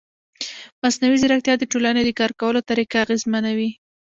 [0.81, 3.69] مصنوعي ځیرکتیا د ټولنې د کار کولو طریقه اغېزمنوي.